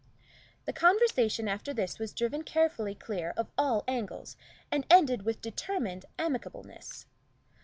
[0.65, 4.35] The conversation after this was driven carefully clear of all angles,
[4.71, 7.05] and ended with determined amicableness.